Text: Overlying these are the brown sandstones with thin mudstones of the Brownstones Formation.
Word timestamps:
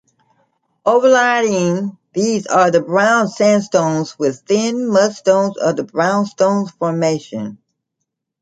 Overlying 0.83 1.95
these 2.11 2.47
are 2.47 2.71
the 2.71 2.81
brown 2.81 3.27
sandstones 3.27 4.17
with 4.17 4.39
thin 4.47 4.89
mudstones 4.89 5.57
of 5.57 5.75
the 5.75 5.83
Brownstones 5.83 6.71
Formation. 6.71 7.59